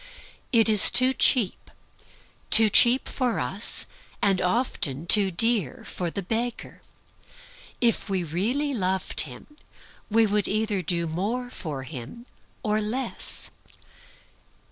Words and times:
It 0.51 0.67
is 0.67 0.89
too 0.89 1.13
cheap 1.13 1.69
too 2.49 2.71
cheap 2.71 3.07
for 3.07 3.39
us, 3.39 3.85
and 4.19 4.41
often 4.41 5.05
too 5.05 5.29
dear 5.29 5.83
for 5.85 6.09
the 6.09 6.23
beggar. 6.23 6.81
If 7.79 8.09
we 8.09 8.23
really 8.23 8.73
loved 8.73 9.21
him 9.21 9.57
we 10.09 10.25
would 10.25 10.47
either 10.47 10.81
do 10.81 11.05
more 11.05 11.51
for 11.51 11.83
him, 11.83 12.25
or 12.63 12.81
less. 12.81 13.51